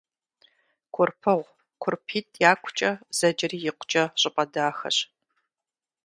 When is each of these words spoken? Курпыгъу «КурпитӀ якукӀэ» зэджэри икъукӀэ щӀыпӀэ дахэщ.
Курпыгъу 0.95 1.51
«КурпитӀ 1.81 2.37
якукӀэ» 2.51 2.91
зэджэри 3.17 3.57
икъукӀэ 3.69 4.03
щӀыпӀэ 4.19 4.45
дахэщ. 4.53 4.97